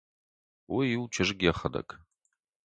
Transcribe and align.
Уый 0.73 0.89
у 1.01 1.03
чызг 1.13 1.39
йӕхӕдӕг. 1.45 1.89